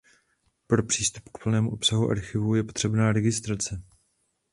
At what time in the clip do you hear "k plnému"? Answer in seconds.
1.29-1.71